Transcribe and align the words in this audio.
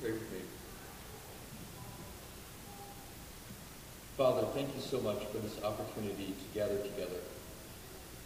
pray 0.00 0.12
with 0.12 0.32
me. 0.32 0.38
Father, 4.16 4.46
thank 4.54 4.74
you 4.74 4.80
so 4.80 5.00
much 5.00 5.24
for 5.32 5.38
this 5.38 5.62
opportunity 5.64 6.34
to 6.36 6.58
gather 6.58 6.78
together, 6.78 7.20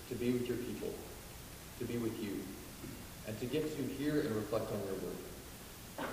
to 0.08 0.14
be 0.14 0.32
with 0.32 0.46
your 0.46 0.58
people, 0.58 0.92
to 1.78 1.84
be 1.84 1.96
with 1.96 2.22
you, 2.22 2.42
and 3.26 3.38
to 3.40 3.46
get 3.46 3.64
to 3.76 3.82
hear 3.94 4.20
and 4.20 4.34
reflect 4.36 4.70
on 4.72 4.80
your 4.84 4.98
word. 5.00 5.26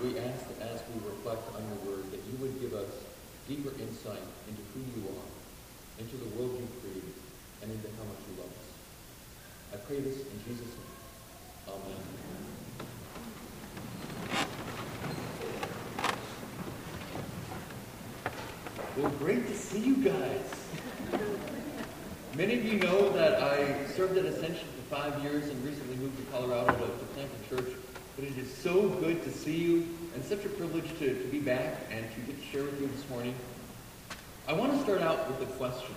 We 0.01 0.19
ask 0.19 0.47
that 0.47 0.69
as 0.71 0.81
we 0.87 1.09
reflect 1.09 1.43
on 1.55 1.63
your 1.67 1.95
word, 1.95 2.11
that 2.11 2.21
you 2.31 2.37
would 2.39 2.61
give 2.61 2.73
us 2.73 2.91
deeper 3.47 3.71
insight 3.81 4.23
into 4.47 4.61
who 4.73 4.79
you 4.95 5.07
are, 5.09 5.29
into 5.99 6.15
the 6.17 6.29
world 6.37 6.57
you 6.57 6.67
created, 6.79 7.13
and 7.61 7.71
into 7.71 7.87
how 7.97 8.03
much 8.03 8.23
you 8.29 8.41
love 8.41 8.51
us. 8.51 8.69
I 9.73 9.77
pray 9.85 9.99
this 9.99 10.19
in 10.19 10.37
Jesus' 10.47 10.73
name. 10.77 11.75
Amen. 11.75 12.52
Well, 18.95 19.09
great 19.17 19.47
to 19.47 19.55
see 19.55 19.79
you 19.79 19.95
guys. 19.95 21.19
Many 22.37 22.59
of 22.59 22.63
you 22.63 22.77
know 22.77 23.09
that 23.13 23.41
I 23.41 23.87
served 23.87 24.15
at 24.17 24.25
Ascension 24.25 24.67
for 24.67 24.95
five 24.95 25.23
years 25.23 25.49
and 25.49 25.65
recently 25.65 25.95
moved 25.95 26.15
to 26.17 26.31
Colorado 26.31 26.73
to, 26.73 26.85
to 26.85 27.05
plant 27.15 27.31
a 27.43 27.49
church. 27.49 27.73
But 28.15 28.25
it 28.25 28.37
is 28.37 28.53
so 28.53 28.89
good 28.89 29.23
to 29.23 29.31
see 29.31 29.57
you 29.57 29.87
and 30.13 30.23
such 30.23 30.45
a 30.45 30.49
privilege 30.49 30.87
to, 30.99 31.11
to 31.11 31.27
be 31.29 31.39
back 31.39 31.87
and 31.89 32.05
to 32.13 32.21
get 32.21 32.39
to 32.39 32.45
share 32.45 32.65
with 32.65 32.79
you 32.79 32.85
this 32.85 33.09
morning. 33.09 33.33
I 34.47 34.53
want 34.53 34.73
to 34.73 34.83
start 34.83 35.01
out 35.01 35.27
with 35.27 35.49
a 35.49 35.51
question. 35.53 35.95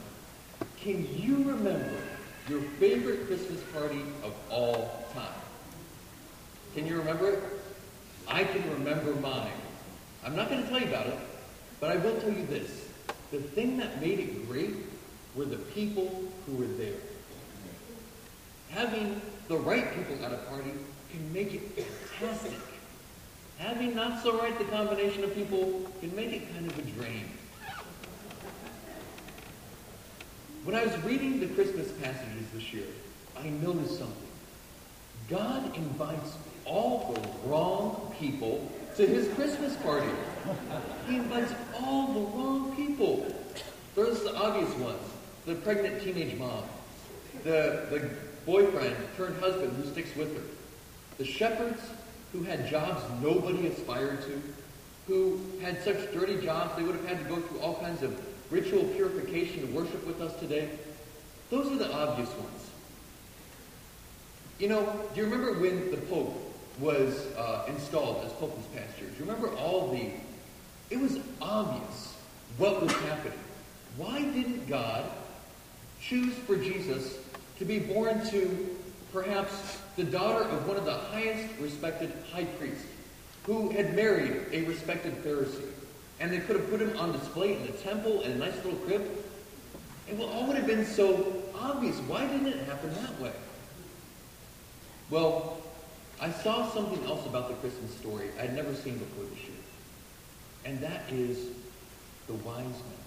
Can 0.81 1.07
you 1.21 1.37
remember 1.51 1.99
your 2.49 2.63
favorite 2.81 3.27
Christmas 3.27 3.61
party 3.75 4.01
of 4.25 4.33
all 4.49 5.05
time? 5.13 5.43
Can 6.75 6.87
you 6.87 6.97
remember 6.97 7.29
it? 7.29 7.43
I 8.27 8.45
can 8.45 8.71
remember 8.73 9.15
mine. 9.17 9.53
I'm 10.25 10.35
not 10.35 10.49
going 10.49 10.63
to 10.63 10.69
tell 10.71 10.81
you 10.81 10.87
about 10.87 11.09
it, 11.09 11.19
but 11.79 11.91
I 11.91 11.97
will 11.97 12.19
tell 12.21 12.33
you 12.33 12.47
this. 12.47 12.86
The 13.31 13.41
thing 13.41 13.77
that 13.79 14.01
made 14.01 14.21
it 14.21 14.49
great 14.49 14.75
were 15.35 15.45
the 15.45 15.57
people 15.57 16.25
who 16.47 16.57
were 16.57 16.67
there. 16.67 17.01
Having 18.71 19.21
the 19.49 19.57
right 19.57 19.95
people 19.95 20.25
at 20.25 20.33
a 20.33 20.39
party 20.39 20.73
can 21.11 21.33
make 21.33 21.55
it 21.55 21.61
fantastic. 21.61 22.59
Having 23.59 23.95
not 23.95 24.23
so 24.23 24.39
right 24.39 24.57
the 24.59 24.65
combination 24.67 25.25
of 25.25 25.35
people 25.35 25.91
can 26.01 26.15
make 26.15 26.33
it 26.33 26.53
kind 26.53 26.71
of 26.71 26.79
a 26.79 26.83
drain. 26.83 27.31
When 30.65 30.75
I 30.75 30.85
was 30.85 30.97
reading 31.05 31.41
the 31.41 31.47
Christmas 31.47 31.91
passages 31.93 32.47
this 32.53 32.73
year, 32.73 32.87
I 33.39 33.49
noticed 33.49 33.99
something. 33.99 34.29
God 35.29 35.77
invites 35.77 36.37
all 36.65 37.15
the 37.15 37.49
wrong 37.49 38.15
people 38.19 38.71
to 38.97 39.07
his 39.07 39.29
Christmas 39.35 39.77
party. 39.77 40.09
He 41.07 41.17
invites 41.17 41.53
all 41.79 42.15
the 42.15 42.21
wrong 42.21 42.75
people. 42.75 43.27
There's 43.95 44.23
the 44.23 44.35
obvious 44.35 44.73
ones. 44.77 45.03
The 45.45 45.55
pregnant 45.57 46.03
teenage 46.03 46.39
mom. 46.39 46.65
The, 47.45 47.87
the 47.91 48.11
boyfriend 48.47 48.97
turned 49.17 49.39
husband 49.39 49.77
who 49.77 49.91
sticks 49.91 50.17
with 50.17 50.35
her. 50.35 50.43
The 51.19 51.27
shepherds 51.27 51.81
who 52.33 52.43
had 52.43 52.69
jobs 52.69 53.03
nobody 53.23 53.67
aspired 53.67 54.23
to. 54.23 54.43
Who 55.09 55.41
had 55.61 55.83
such 55.83 56.13
dirty 56.13 56.41
jobs 56.41 56.75
they 56.77 56.83
would 56.83 56.97
have 56.97 57.07
had 57.07 57.19
to 57.19 57.25
go 57.25 57.41
through 57.41 57.61
all 57.61 57.75
kinds 57.77 58.03
of 58.03 58.19
ritual 58.51 58.85
purification 58.85 59.67
to 59.67 59.75
worship 59.75 60.07
with 60.07 60.23
us 60.23 60.35
today. 60.41 60.71
Those 61.51 61.71
are 61.71 61.77
the 61.77 61.93
obvious 61.93 62.31
ones. 62.31 62.71
You 64.59 64.71
know, 64.71 65.01
do 65.15 65.21
you 65.21 65.27
remember 65.27 65.61
when 65.61 65.91
the 65.91 65.99
Pope 65.99 66.46
was 66.79 67.27
uh, 67.37 67.65
installed 67.69 68.25
as 68.25 68.33
Pope 68.33 68.57
this 68.57 68.83
past 68.83 69.01
year? 69.01 69.09
You 69.19 69.25
remember 69.25 69.51
all 69.57 69.91
the... 69.91 70.11
It 70.91 71.01
was 71.01 71.19
obvious 71.41 72.15
what 72.59 72.83
was 72.83 72.93
happening. 72.93 73.39
Why 73.97 74.23
didn't 74.23 74.69
God 74.69 75.05
choose 76.01 76.35
for 76.47 76.57
Jesus 76.57 77.19
to 77.59 77.65
be 77.65 77.79
born 77.79 78.25
to 78.31 78.77
perhaps 79.13 79.79
the 79.97 80.05
daughter 80.05 80.45
of 80.45 80.69
one 80.69 80.77
of 80.77 80.85
the 80.85 80.95
highest 80.95 81.59
respected 81.59 82.13
high 82.33 82.45
priests 82.45 82.85
who 83.45 83.71
had 83.71 83.97
married 83.97 84.43
a 84.53 84.65
respected 84.65 85.15
Pharisee? 85.25 85.71
And 86.21 86.33
they 86.33 86.39
could 86.39 86.57
have 86.57 86.71
put 86.71 86.81
him 86.81 86.97
on 86.99 87.13
display 87.13 87.55
in 87.55 87.67
the 87.67 87.73
temple 87.73 88.21
in 88.23 88.33
a 88.33 88.37
nice 88.37 88.57
little 88.65 88.79
crib. 88.81 89.07
It 90.09 90.21
all 90.21 90.47
would 90.47 90.57
have 90.57 90.67
been 90.67 90.87
so 90.87 91.43
obvious. 91.59 91.97
Why 92.01 92.27
didn't 92.27 92.47
it 92.47 92.67
happen 92.67 92.95
that 92.95 93.21
way? 93.21 93.33
Well, 95.11 95.59
I 96.21 96.31
saw 96.31 96.71
something 96.71 97.05
else 97.05 97.27
about 97.27 97.49
the 97.49 97.55
Christmas 97.55 97.95
story 97.97 98.31
I'd 98.41 98.55
never 98.55 98.75
seen 98.75 98.99
before 98.99 99.25
this 99.25 99.43
year. 99.43 99.57
And 100.65 100.81
that 100.81 101.03
is 101.11 101.49
the 102.27 102.35
wise 102.35 102.65
men. 102.65 103.07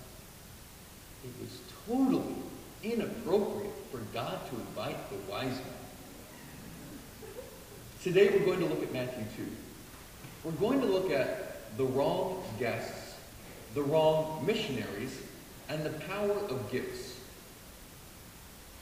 It 1.26 1.32
was 1.42 1.60
totally 1.88 2.36
inappropriate 2.84 3.74
for 3.92 3.98
God 4.14 4.40
to 4.50 4.56
invite 4.56 4.98
the 5.10 5.32
wise 5.32 5.56
men. 5.56 5.80
Today 8.04 8.30
we're 8.30 8.46
going 8.46 8.60
to 8.60 8.68
look 8.68 8.84
at 8.84 8.94
Matthew 8.94 9.26
2. 9.46 9.52
We're 10.46 10.52
going 10.54 10.80
to 10.80 10.88
look 10.88 11.12
at 11.12 11.76
the 11.78 11.84
wrong 11.84 12.44
guests, 12.60 13.16
the 13.74 13.82
wrong 13.82 14.46
missionaries, 14.46 15.20
and 15.68 15.84
the 15.84 15.90
power 15.90 16.32
of 16.32 16.72
gifts. 16.72 17.20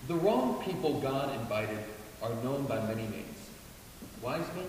The 0.07 0.15
wrong 0.15 0.61
people 0.63 1.01
God 1.01 1.33
invited 1.39 1.79
are 2.21 2.33
known 2.43 2.65
by 2.65 2.79
many 2.85 3.03
names. 3.03 3.26
Wise 4.21 4.47
men, 4.55 4.67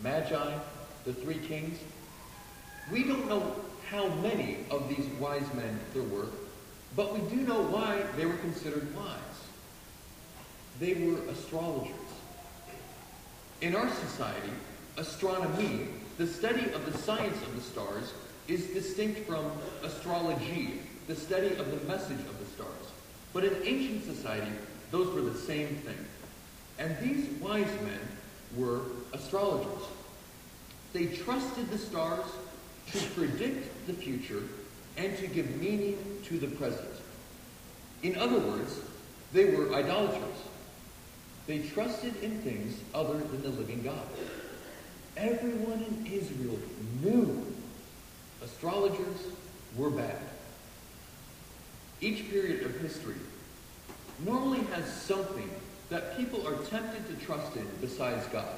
magi, 0.00 0.58
the 1.04 1.12
three 1.12 1.38
kings. 1.38 1.78
We 2.92 3.04
don't 3.04 3.28
know 3.28 3.54
how 3.88 4.08
many 4.08 4.58
of 4.70 4.88
these 4.88 5.06
wise 5.18 5.52
men 5.54 5.78
there 5.94 6.02
were, 6.02 6.26
but 6.96 7.12
we 7.12 7.28
do 7.34 7.42
know 7.42 7.62
why 7.62 8.02
they 8.16 8.26
were 8.26 8.36
considered 8.36 8.94
wise. 8.94 9.16
They 10.78 10.94
were 10.94 11.18
astrologers. 11.30 11.94
In 13.60 13.74
our 13.74 13.90
society, 13.90 14.52
astronomy, 14.96 15.88
the 16.18 16.26
study 16.26 16.72
of 16.72 16.90
the 16.90 16.96
science 16.98 17.40
of 17.42 17.54
the 17.54 17.60
stars, 17.60 18.12
is 18.48 18.66
distinct 18.68 19.26
from 19.26 19.50
astrology, 19.82 20.80
the 21.06 21.14
study 21.14 21.54
of 21.56 21.70
the 21.70 21.86
message 21.86 22.18
of 22.18 22.38
the 22.38 22.46
stars. 22.46 22.86
But 23.32 23.44
in 23.44 23.54
ancient 23.64 24.04
society, 24.04 24.50
those 24.90 25.14
were 25.14 25.22
the 25.22 25.38
same 25.38 25.68
thing. 25.76 26.04
And 26.78 26.96
these 27.00 27.28
wise 27.40 27.70
men 27.82 28.00
were 28.56 28.80
astrologers. 29.12 29.82
They 30.92 31.06
trusted 31.06 31.70
the 31.70 31.78
stars 31.78 32.24
to 32.92 32.98
predict 33.10 33.86
the 33.86 33.92
future 33.92 34.42
and 34.96 35.16
to 35.18 35.26
give 35.26 35.60
meaning 35.60 35.98
to 36.24 36.38
the 36.38 36.48
present. 36.48 36.88
In 38.02 38.16
other 38.16 38.38
words, 38.38 38.80
they 39.32 39.54
were 39.54 39.72
idolaters. 39.74 40.36
They 41.46 41.60
trusted 41.60 42.16
in 42.22 42.40
things 42.42 42.78
other 42.94 43.18
than 43.18 43.42
the 43.42 43.50
living 43.50 43.82
God. 43.82 44.06
Everyone 45.16 45.84
in 45.84 46.06
Israel 46.06 46.58
knew 47.02 47.46
astrologers 48.42 49.18
were 49.76 49.90
bad. 49.90 50.18
Each 52.00 52.30
period 52.30 52.64
of 52.64 52.80
history 52.80 53.16
normally 54.24 54.60
has 54.72 54.90
something 55.02 55.50
that 55.90 56.16
people 56.16 56.46
are 56.46 56.56
tempted 56.64 57.06
to 57.08 57.26
trust 57.26 57.56
in 57.56 57.66
besides 57.80 58.26
God. 58.28 58.56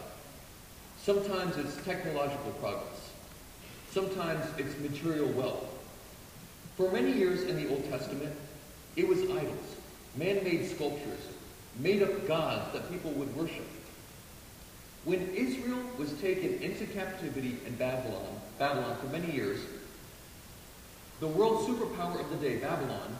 Sometimes 1.03 1.57
it's 1.57 1.83
technological 1.85 2.53
progress. 2.61 3.11
Sometimes 3.91 4.45
it's 4.59 4.79
material 4.79 5.29
wealth. 5.31 5.67
For 6.77 6.91
many 6.93 7.13
years 7.13 7.43
in 7.43 7.57
the 7.57 7.69
Old 7.71 7.85
Testament, 7.91 8.35
it 8.97 9.09
was 9.09 9.23
idols, 9.23 9.77
man-made 10.17 10.69
sculptures, 10.69 11.21
made-up 11.79 12.27
gods 12.29 12.73
that 12.73 12.91
people 12.91 13.11
would 13.13 13.35
worship. 13.35 13.67
When 15.05 15.35
Israel 15.35 15.83
was 15.99 16.13
taken 16.21 16.63
into 16.63 16.87
captivity 16.87 17.57
in 17.67 17.75
Babylon, 17.75 18.41
Babylon 18.59 18.97
for 18.99 19.07
many 19.07 19.33
years, 19.33 19.61
the 21.21 21.27
world 21.27 21.67
superpower 21.67 22.21
of 22.21 22.31
the 22.31 22.37
day, 22.37 22.57
Babylon, 22.59 23.17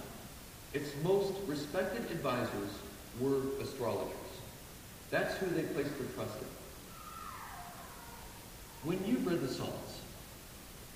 its 0.75 0.91
most 1.03 1.33
respected 1.47 2.11
advisors 2.11 2.71
were 3.21 3.41
astrologers. 3.61 4.13
That's 5.11 5.37
who 5.37 5.47
they 5.47 5.63
placed 5.63 5.97
their 5.99 6.09
trust 6.15 6.39
in. 6.41 6.47
When 8.85 9.05
you've 9.07 9.27
read 9.27 9.41
the 9.41 9.49
Psalms, 9.49 10.01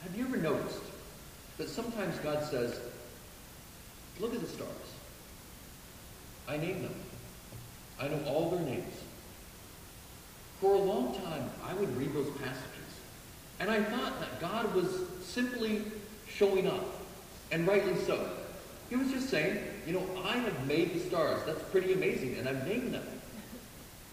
have 0.03 0.17
you 0.17 0.25
ever 0.25 0.37
noticed 0.37 0.81
that 1.59 1.69
sometimes 1.69 2.19
God 2.19 2.45
says, 2.45 2.79
look 4.21 4.35
at 4.35 4.41
the 4.41 4.47
stars. 4.47 4.71
I 6.49 6.57
name 6.57 6.83
them. 6.83 6.95
I 8.01 8.09
know 8.09 8.21
all 8.27 8.51
their 8.51 8.61
names. 8.61 8.95
For 10.61 10.75
a 10.75 10.79
long 10.79 11.15
time, 11.15 11.51
I 11.65 11.75
would 11.75 11.97
read 11.97 12.15
those 12.15 12.31
passages, 12.39 13.01
and 13.61 13.71
I 13.71 13.83
thought 13.83 14.21
that 14.21 14.41
God 14.41 14.75
was 14.75 14.87
simply 15.23 15.83
showing 16.29 16.69
off, 16.69 16.85
and 17.53 17.67
rightly 17.67 17.97
so. 18.05 18.31
He 18.91 18.97
was 18.97 19.11
just 19.11 19.29
saying, 19.29 19.59
you 19.87 19.93
know, 19.93 20.05
I 20.25 20.37
have 20.37 20.67
made 20.67 20.95
the 20.95 21.01
stars. 21.01 21.41
That's 21.47 21.63
pretty 21.71 21.93
amazing, 21.93 22.37
and 22.39 22.49
I've 22.49 22.67
named 22.67 22.93
them. 22.93 23.07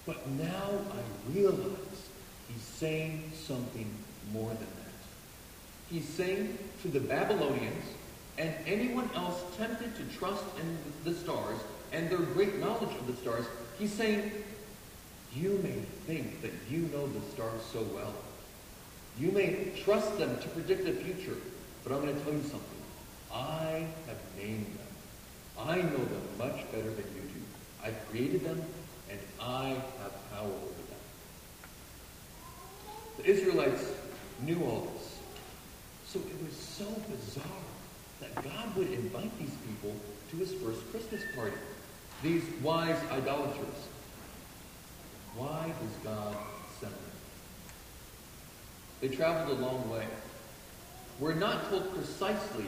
But 0.05 0.27
now 0.29 0.69
I 0.91 1.31
realize 1.33 2.09
he's 2.47 2.61
saying 2.61 3.31
something 3.33 3.89
more 4.31 4.49
than 4.49 4.59
that. 4.59 5.89
He's 5.89 6.07
saying 6.07 6.57
to 6.83 6.89
the 6.89 6.99
Babylonians 6.99 7.85
and 8.37 8.53
anyone 8.67 9.09
else 9.15 9.41
tempted 9.57 9.95
to 9.95 10.17
trust 10.17 10.43
in 10.59 10.77
the 11.03 11.17
stars 11.17 11.59
and 11.91 12.09
their 12.09 12.19
great 12.19 12.59
knowledge 12.59 12.95
of 12.95 13.07
the 13.07 13.13
stars, 13.13 13.45
he's 13.79 13.91
saying, 13.91 14.31
you 15.35 15.59
may 15.63 15.79
think 16.05 16.41
that 16.41 16.51
you 16.69 16.89
know 16.93 17.07
the 17.07 17.21
stars 17.31 17.61
so 17.71 17.81
well. 17.95 18.13
You 19.19 19.31
may 19.31 19.71
trust 19.83 20.17
them 20.17 20.37
to 20.39 20.47
predict 20.49 20.85
the 20.85 20.93
future, 20.93 21.37
but 21.83 21.93
I'm 21.93 22.01
going 22.01 22.15
to 22.15 22.21
tell 22.21 22.33
you 22.33 22.41
something. 22.41 22.59
I 23.31 23.87
have 24.07 24.17
named 24.37 24.65
them. 24.65 24.82
I 25.65 25.77
know 25.77 25.97
them 25.97 26.21
much 26.37 26.71
better 26.71 26.89
than 26.89 27.05
you 27.15 27.21
do. 27.21 27.41
I 27.83 27.91
created 28.09 28.43
them, 28.43 28.61
and 29.09 29.19
I 29.39 29.69
have 29.69 30.31
power 30.31 30.47
over 30.47 30.83
them. 30.89 31.01
The 33.17 33.25
Israelites 33.25 33.85
knew 34.41 34.61
all 34.65 34.91
this. 34.93 35.19
So 36.05 36.19
it 36.19 36.45
was 36.45 36.55
so 36.55 36.85
bizarre 37.09 37.45
that 38.19 38.35
God 38.43 38.75
would 38.75 38.91
invite 38.91 39.37
these 39.39 39.55
people 39.67 39.95
to 40.31 40.37
his 40.37 40.53
first 40.53 40.89
Christmas 40.91 41.21
party. 41.33 41.55
These 42.21 42.43
wise 42.61 42.99
idolaters. 43.11 43.87
Why 45.35 45.71
does 45.81 46.03
God 46.03 46.35
send 46.79 46.91
them? 46.91 46.99
They 49.01 49.07
traveled 49.09 49.57
a 49.57 49.61
long 49.61 49.89
way. 49.89 50.05
We're 51.19 51.33
not 51.35 51.69
told 51.69 51.93
precisely 51.93 52.65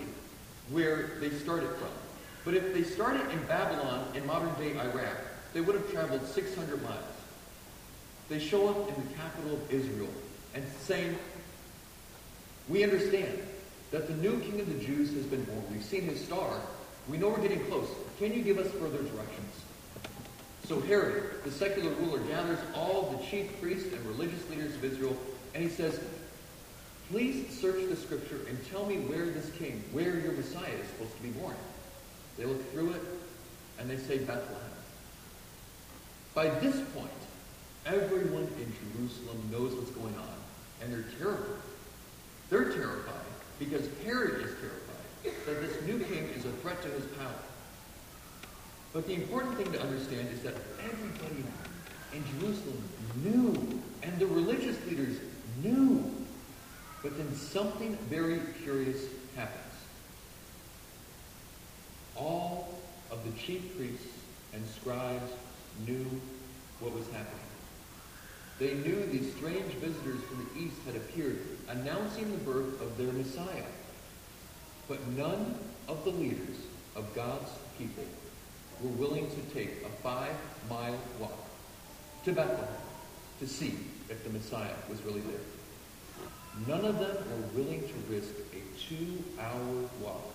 where 0.70 1.12
they 1.20 1.30
started 1.30 1.70
from. 1.76 1.90
But 2.46 2.54
if 2.54 2.74
they 2.74 2.84
started 2.84 3.30
in 3.32 3.44
Babylon 3.48 4.08
in 4.16 4.26
modern-day 4.28 4.78
Iraq, 4.78 5.18
they 5.54 5.62
would 5.62 5.76
have 5.76 5.92
traveled 5.92 6.26
600 6.28 6.82
miles. 6.84 7.00
They 8.30 8.40
show 8.40 8.70
up 8.70 8.88
in 8.88 8.96
the 8.96 9.14
capital 9.16 9.54
of 9.54 9.72
Israel 9.72 10.10
and 10.54 10.64
saying, 10.80 11.18
we 12.70 12.84
understand 12.84 13.40
that 13.92 14.08
the 14.08 14.14
new 14.16 14.40
king 14.40 14.60
of 14.60 14.68
the 14.68 14.86
Jews 14.86 15.14
has 15.14 15.26
been 15.26 15.44
born. 15.44 15.64
We've 15.72 15.84
seen 15.84 16.04
his 16.04 16.24
star. 16.24 16.60
We 17.08 17.18
know 17.18 17.30
we're 17.30 17.42
getting 17.42 17.64
close. 17.66 17.88
Can 18.20 18.34
you 18.34 18.44
give 18.44 18.58
us 18.58 18.72
further 18.74 18.98
directions? 18.98 19.54
So 20.68 20.82
Herod, 20.82 21.44
the 21.44 21.52
secular 21.52 21.92
ruler, 21.92 22.20
gathers 22.20 22.60
all 22.74 23.16
the 23.18 23.24
chief 23.26 23.62
priests 23.62 23.94
and 23.94 24.04
religious 24.06 24.50
leaders 24.50 24.74
of 24.74 24.84
Israel, 24.84 25.16
and 25.54 25.64
he 25.64 25.70
says, 25.70 26.00
please 27.12 27.60
search 27.60 27.88
the 27.88 27.96
scripture 27.96 28.40
and 28.50 28.58
tell 28.72 28.86
me 28.86 28.98
where 28.98 29.28
this 29.28 29.52
king, 29.52 29.84
where 29.92 30.20
your 30.20 30.32
Messiah 30.32 30.74
is 30.74 30.88
supposed 30.90 31.16
to 31.18 31.24
be 31.24 31.30
born. 31.30 31.56
They 32.38 32.46
look 32.46 32.72
through 32.72 32.92
it, 32.92 33.02
and 33.80 33.90
they 33.90 33.98
say 33.98 34.20
Bethlehem. 34.20 34.62
By 36.34 36.50
this 36.50 36.76
point, 36.94 37.10
everyone 37.86 38.48
in 38.60 38.74
Jerusalem 38.94 39.50
knows 39.52 39.74
what's 39.74 39.92
going 39.92 40.16
on, 40.16 40.36
and 40.82 40.94
they're 40.94 41.06
terrified. 41.18 41.62
They're 42.50 42.72
terrified 42.74 43.14
because 43.58 43.88
Herod 44.04 44.42
is 44.46 44.52
terrified 44.60 44.86
that 45.46 45.62
this 45.62 45.82
new 45.84 46.00
king 46.00 46.26
is 46.36 46.46
a 46.46 46.52
threat 46.52 46.82
to 46.84 46.90
his 46.90 47.06
power. 47.18 47.32
But 48.94 49.08
the 49.08 49.14
important 49.14 49.58
thing 49.58 49.72
to 49.72 49.82
understand 49.82 50.30
is 50.30 50.42
that 50.44 50.56
everybody 50.84 51.44
in 52.14 52.24
Jerusalem 52.40 52.84
knew, 53.24 53.82
and 54.04 54.20
the 54.20 54.28
religious 54.28 54.84
leaders 54.86 55.18
knew. 55.64 56.12
But 57.02 57.18
then 57.18 57.34
something 57.36 57.96
very 58.10 58.40
curious 58.64 59.06
happens. 59.36 59.75
All 62.16 62.80
of 63.12 63.24
the 63.24 63.32
chief 63.40 63.76
priests 63.78 64.08
and 64.54 64.66
scribes 64.68 65.32
knew 65.86 66.06
what 66.80 66.94
was 66.94 67.06
happening. 67.08 67.40
They 68.58 68.74
knew 68.76 69.06
these 69.08 69.34
strange 69.36 69.74
visitors 69.74 70.22
from 70.24 70.46
the 70.46 70.62
east 70.62 70.78
had 70.86 70.96
appeared, 70.96 71.40
announcing 71.68 72.32
the 72.32 72.38
birth 72.38 72.82
of 72.82 72.98
their 72.98 73.12
Messiah. 73.12 73.66
But 74.88 75.06
none 75.10 75.60
of 75.88 76.04
the 76.06 76.12
leaders 76.12 76.58
of 76.96 77.14
God's 77.14 77.50
people 77.78 78.06
were 78.82 78.92
willing 78.92 79.28
to 79.30 79.54
take 79.54 79.84
a 79.84 79.90
five-mile 80.02 81.00
walk 81.20 81.50
to 82.24 82.32
Bethlehem 82.32 82.68
to 83.40 83.48
see 83.48 83.78
if 84.10 84.24
the 84.24 84.30
Messiah 84.30 84.74
was 84.90 85.02
really 85.04 85.22
there. 85.22 85.40
None 86.68 86.86
of 86.86 87.00
them 87.00 87.18
were 87.18 87.62
willing 87.62 87.82
to 87.82 88.14
risk 88.14 88.32
a 88.54 88.80
two-hour 88.88 89.90
walk 90.02 90.34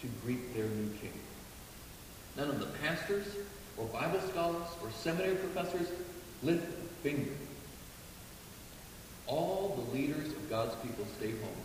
to 0.00 0.06
greet 0.24 0.54
their 0.54 0.66
new 0.66 0.90
king. 1.00 1.18
None 2.36 2.48
of 2.48 2.60
the 2.60 2.66
pastors 2.82 3.26
or 3.76 3.86
Bible 3.86 4.20
scholars 4.30 4.68
or 4.82 4.90
seminary 4.90 5.36
professors 5.36 5.88
lift 6.42 6.64
a 6.64 7.02
finger 7.02 7.32
all 9.28 9.76
the 9.76 9.96
leaders 9.96 10.26
of 10.26 10.50
God's 10.50 10.74
people 10.76 11.04
stay 11.18 11.30
home, 11.30 11.62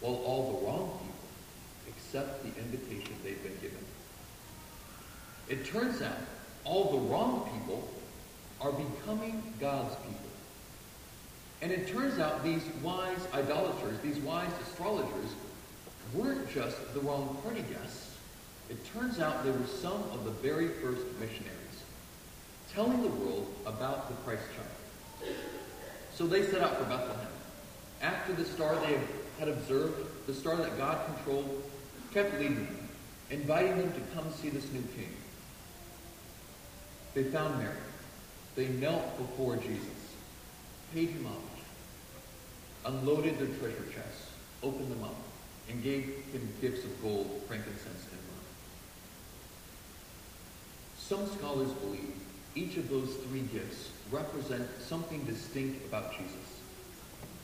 while 0.00 0.16
all 0.24 0.52
the 0.52 0.66
wrong 0.66 0.98
people 1.00 1.94
accept 1.94 2.42
the 2.42 2.60
invitation 2.60 3.14
they've 3.22 3.42
been 3.42 3.56
given. 3.62 3.84
It 5.48 5.64
turns 5.64 6.02
out 6.02 6.18
all 6.64 6.90
the 6.90 7.08
wrong 7.08 7.48
people 7.58 7.88
are 8.60 8.72
becoming 8.72 9.42
God's 9.60 9.94
people. 9.96 10.18
And 11.62 11.70
it 11.70 11.88
turns 11.88 12.18
out 12.18 12.42
these 12.42 12.62
wise 12.82 13.20
idolaters, 13.32 13.98
these 14.02 14.18
wise 14.18 14.50
astrologers, 14.66 15.30
weren't 16.14 16.50
just 16.52 16.76
the 16.94 17.00
wrong 17.00 17.36
party 17.42 17.62
guests. 17.62 18.16
It 18.70 18.78
turns 18.92 19.20
out 19.20 19.44
they 19.44 19.50
were 19.50 19.66
some 19.66 20.02
of 20.12 20.24
the 20.24 20.30
very 20.30 20.68
first 20.68 21.02
missionaries, 21.20 21.82
telling 22.74 23.02
the 23.02 23.08
world 23.08 23.52
about 23.66 24.08
the 24.08 24.14
Christ 24.24 24.44
child. 24.56 25.34
So 26.14 26.26
they 26.26 26.44
set 26.44 26.60
out 26.60 26.76
for 26.76 26.84
Bethlehem. 26.84 27.26
After 28.00 28.32
the 28.32 28.44
star 28.44 28.74
they 28.86 28.98
had 29.38 29.48
observed, 29.48 30.26
the 30.26 30.34
star 30.34 30.56
that 30.56 30.76
God 30.78 31.04
controlled, 31.06 31.62
kept 32.12 32.34
leading 32.38 32.66
them, 32.66 32.88
inviting 33.30 33.78
them 33.78 33.92
to 33.92 34.00
come 34.14 34.30
see 34.32 34.50
this 34.50 34.70
new 34.72 34.82
king. 34.96 35.12
They 37.14 37.24
found 37.24 37.58
Mary. 37.58 37.76
They 38.54 38.68
knelt 38.68 39.16
before 39.18 39.56
Jesus, 39.56 40.14
paid 40.92 41.08
him 41.08 41.26
homage, 41.26 41.40
unloaded 42.84 43.38
their 43.38 43.46
treasure 43.58 43.86
chests, 43.94 44.30
opened 44.62 44.90
them 44.90 45.04
up, 45.04 45.16
and 45.72 45.82
gave 45.82 46.04
him 46.32 46.48
gifts 46.60 46.84
of 46.84 47.02
gold, 47.02 47.42
frankincense, 47.48 48.06
and 48.10 48.20
myrrh. 48.28 48.44
Some 50.98 51.26
scholars 51.38 51.70
believe 51.72 52.14
each 52.54 52.76
of 52.76 52.90
those 52.90 53.14
three 53.26 53.40
gifts 53.52 53.88
represent 54.10 54.68
something 54.80 55.24
distinct 55.24 55.86
about 55.86 56.12
Jesus. 56.12 56.36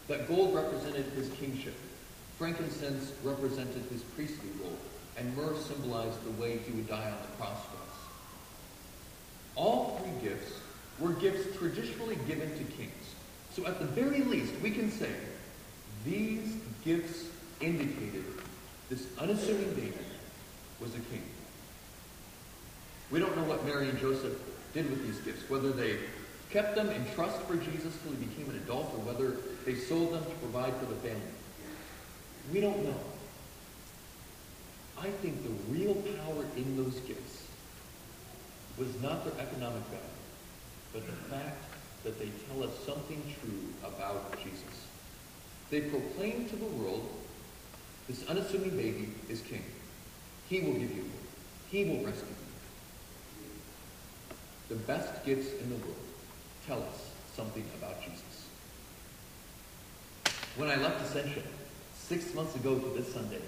That 0.08 0.28
gold 0.28 0.54
represented 0.54 1.06
his 1.16 1.30
kingship, 1.30 1.74
frankincense 2.36 3.12
represented 3.24 3.82
his 3.90 4.02
priestly 4.02 4.50
role, 4.62 4.78
and 5.16 5.34
myrrh 5.34 5.56
symbolized 5.56 6.22
the 6.24 6.40
way 6.40 6.58
he 6.58 6.72
would 6.72 6.88
die 6.88 7.10
on 7.10 7.22
the 7.22 7.36
cross 7.38 7.58
for 7.64 7.76
us. 7.76 7.98
All 9.56 9.98
three 9.98 10.28
gifts 10.28 10.52
were 11.00 11.12
gifts 11.12 11.56
traditionally 11.56 12.18
given 12.26 12.50
to 12.50 12.64
kings. 12.74 12.92
So 13.54 13.66
at 13.66 13.78
the 13.78 13.86
very 13.86 14.22
least, 14.22 14.52
we 14.62 14.70
can 14.70 14.90
say 14.90 15.12
these 16.04 16.56
gifts 16.84 17.27
indicated 17.60 18.24
this 18.88 19.06
unassuming 19.18 19.74
baby 19.74 19.94
was 20.80 20.94
a 20.94 21.00
king. 21.10 21.22
We 23.10 23.18
don't 23.18 23.36
know 23.36 23.44
what 23.44 23.64
Mary 23.64 23.88
and 23.88 23.98
Joseph 23.98 24.38
did 24.74 24.90
with 24.90 25.06
these 25.06 25.18
gifts, 25.20 25.48
whether 25.50 25.72
they 25.72 25.96
kept 26.50 26.74
them 26.74 26.88
in 26.90 27.04
trust 27.14 27.40
for 27.42 27.56
Jesus 27.56 27.96
till 28.02 28.12
he 28.12 28.24
became 28.24 28.50
an 28.50 28.56
adult, 28.56 28.92
or 28.94 29.00
whether 29.00 29.36
they 29.64 29.74
sold 29.74 30.12
them 30.12 30.24
to 30.24 30.30
provide 30.42 30.74
for 30.76 30.86
the 30.86 30.94
family. 30.96 31.20
We 32.52 32.60
don't 32.60 32.84
know. 32.84 33.00
I 34.98 35.10
think 35.10 35.42
the 35.42 35.72
real 35.72 35.94
power 35.94 36.44
in 36.56 36.76
those 36.76 37.00
gifts 37.00 37.46
was 38.78 38.88
not 39.02 39.24
their 39.24 39.46
economic 39.46 39.82
value, 39.84 40.18
but 40.92 41.06
the 41.06 41.12
fact 41.34 41.64
that 42.04 42.18
they 42.18 42.30
tell 42.48 42.62
us 42.62 42.70
something 42.86 43.22
true 43.40 43.88
about 43.88 44.36
Jesus. 44.42 44.86
They 45.70 45.82
proclaim 45.82 46.48
to 46.48 46.56
the 46.56 46.64
world, 46.64 47.08
this 48.08 48.26
unassuming 48.26 48.70
baby 48.70 49.10
is 49.28 49.42
king. 49.42 49.62
He 50.48 50.60
will 50.60 50.72
give 50.72 50.90
you 50.96 51.02
hope. 51.02 51.12
He 51.70 51.84
will 51.84 52.04
rescue 52.04 52.26
you. 52.28 52.36
The 54.70 54.76
best 54.76 55.24
gifts 55.26 55.52
in 55.62 55.68
the 55.68 55.76
world 55.76 55.96
tell 56.66 56.78
us 56.78 57.10
something 57.36 57.64
about 57.78 58.00
Jesus. 58.02 58.48
When 60.56 60.70
I 60.70 60.76
left 60.76 61.04
Ascension 61.04 61.42
six 61.94 62.34
months 62.34 62.56
ago 62.56 62.78
to 62.78 62.88
this 62.98 63.12
Sunday, 63.12 63.42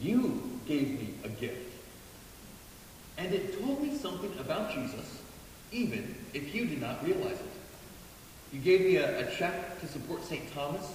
you 0.00 0.58
gave 0.66 0.98
me 0.98 1.14
a 1.22 1.28
gift. 1.28 1.72
And 3.18 3.32
it 3.32 3.60
told 3.60 3.82
me 3.82 3.96
something 3.96 4.32
about 4.40 4.74
Jesus, 4.74 5.22
even 5.70 6.14
if 6.32 6.54
you 6.54 6.64
did 6.64 6.80
not 6.80 7.04
realize 7.04 7.38
it. 7.38 7.50
You 8.52 8.60
gave 8.60 8.80
me 8.80 8.96
a, 8.96 9.28
a 9.28 9.36
check 9.36 9.80
to 9.80 9.86
support 9.86 10.24
St. 10.24 10.52
Thomas, 10.54 10.92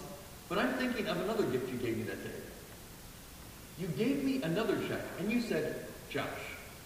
but 0.49 0.57
I'm 0.57 0.73
thinking 0.73 1.07
of 1.07 1.17
another 1.21 1.43
gift 1.43 1.71
you 1.71 1.77
gave 1.77 1.97
me 1.97 2.03
that 2.03 2.23
day. 2.23 2.48
You 3.79 3.87
gave 3.87 4.23
me 4.23 4.41
another 4.43 4.77
check, 4.87 5.01
and 5.19 5.31
you 5.31 5.41
said, 5.41 5.85
Josh, 6.09 6.25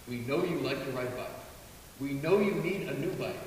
we 0.08 0.18
know 0.18 0.44
you 0.44 0.60
like 0.60 0.84
to 0.86 0.92
ride 0.92 1.16
bike. 1.18 1.28
We 2.00 2.14
know 2.14 2.40
you 2.40 2.54
need 2.56 2.88
a 2.88 3.00
new 3.00 3.12
bike. 3.14 3.40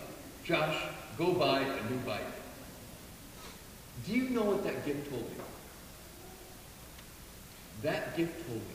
Josh, 0.45 0.76
Go 1.19 1.33
buy 1.33 1.61
a 1.61 1.91
new 1.91 1.97
bike. 2.05 2.21
Do 4.07 4.12
you 4.12 4.29
know 4.31 4.43
what 4.43 4.65
that 4.65 4.85
gift 4.85 5.09
told 5.11 5.23
me? 5.23 5.37
that 7.83 8.17
gift 8.17 8.47
told 8.47 8.59
me 8.59 8.75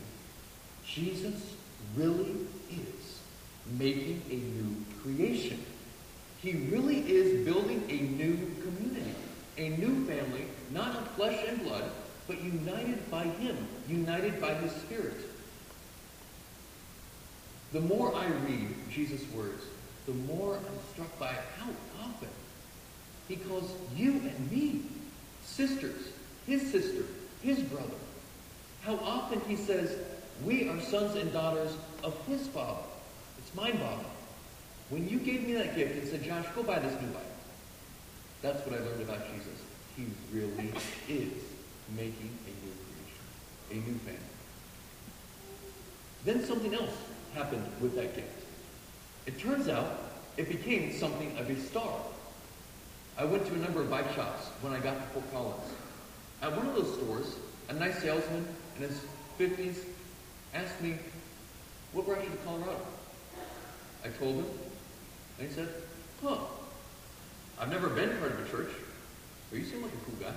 Jesus 0.85 1.55
really 1.95 2.35
is 2.69 3.19
making 3.77 4.21
a 4.29 4.35
new 4.35 4.75
creation. 5.01 5.59
He 6.41 6.53
really 6.71 6.99
is 6.99 7.45
building 7.45 7.83
a 7.89 7.97
new 8.15 8.37
community, 8.61 9.15
a 9.57 9.69
new 9.69 10.05
family, 10.05 10.45
not 10.71 10.95
of 10.95 11.07
flesh 11.09 11.39
and 11.47 11.63
blood, 11.63 11.83
but 12.31 12.41
united 12.43 13.11
by 13.11 13.23
Him, 13.23 13.57
united 13.89 14.39
by 14.39 14.53
His 14.53 14.71
Spirit. 14.71 15.17
The 17.73 17.81
more 17.81 18.15
I 18.15 18.27
read 18.27 18.69
Jesus' 18.89 19.29
words, 19.33 19.63
the 20.05 20.13
more 20.13 20.55
I'm 20.55 20.93
struck 20.93 21.19
by 21.19 21.33
how 21.59 21.69
often 22.01 22.29
he 23.27 23.35
calls 23.35 23.69
you 23.95 24.11
and 24.11 24.51
me 24.51 24.81
sisters, 25.45 26.07
his 26.47 26.71
sister, 26.71 27.03
his 27.41 27.59
brother. 27.59 27.87
How 28.83 28.95
often 28.95 29.41
he 29.47 29.55
says, 29.55 29.97
we 30.43 30.67
are 30.69 30.79
sons 30.81 31.15
and 31.15 31.31
daughters 31.31 31.75
of 32.03 32.15
his 32.27 32.47
father. 32.47 32.83
It's 33.37 33.53
my 33.55 33.71
Father. 33.71 34.05
When 34.89 35.07
you 35.07 35.19
gave 35.19 35.45
me 35.45 35.53
that 35.53 35.75
gift 35.75 35.97
and 35.97 36.07
said, 36.07 36.23
Josh, 36.23 36.45
go 36.55 36.63
buy 36.63 36.79
this 36.79 36.93
new 37.01 37.07
Bible, 37.07 37.21
that's 38.41 38.65
what 38.65 38.79
I 38.79 38.83
learned 38.83 39.01
about 39.01 39.19
Jesus. 39.33 39.61
He 39.95 40.05
really 40.33 40.73
is 41.07 41.43
making 41.95 42.37
a 42.45 42.51
new 42.65 42.73
creation, 42.85 43.25
a 43.71 43.73
new 43.73 43.97
family. 43.99 44.19
Then 46.25 46.43
something 46.45 46.73
else 46.73 46.93
happened 47.33 47.65
with 47.79 47.95
that 47.95 48.15
gift. 48.15 48.45
It 49.25 49.39
turns 49.39 49.67
out 49.67 49.97
it 50.37 50.47
became 50.49 50.93
something 50.93 51.37
of 51.37 51.49
a 51.49 51.55
star. 51.59 51.99
I 53.17 53.25
went 53.25 53.45
to 53.47 53.53
a 53.53 53.57
number 53.57 53.81
of 53.81 53.89
bike 53.89 54.13
shops 54.15 54.47
when 54.61 54.73
I 54.73 54.79
got 54.79 54.95
to 54.95 55.01
Fort 55.09 55.31
Collins. 55.33 55.73
At 56.41 56.55
one 56.55 56.67
of 56.67 56.75
those 56.75 56.93
stores, 56.95 57.35
a 57.69 57.73
nice 57.73 58.01
salesman 58.01 58.47
in 58.77 58.83
his 58.83 59.01
50s 59.39 59.77
asked 60.53 60.81
me, 60.81 60.95
what 61.93 62.05
brought 62.05 62.23
you 62.23 62.29
to 62.29 62.37
Colorado? 62.37 62.85
I 64.03 64.09
told 64.09 64.35
him, 64.35 64.45
and 65.39 65.47
he 65.47 65.53
said, 65.53 65.69
huh, 66.23 66.37
I've 67.59 67.69
never 67.69 67.89
been 67.89 68.17
part 68.17 68.31
of 68.31 68.47
a 68.47 68.49
church, 68.49 68.71
but 69.49 69.59
you 69.59 69.65
seem 69.65 69.81
like 69.83 69.91
a 69.91 70.05
cool 70.05 70.15
guy. 70.19 70.33